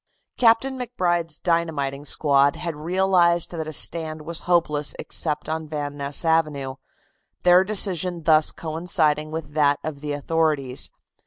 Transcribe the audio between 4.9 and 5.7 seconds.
except on